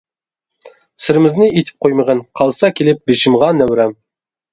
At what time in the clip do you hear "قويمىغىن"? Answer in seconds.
1.85-2.21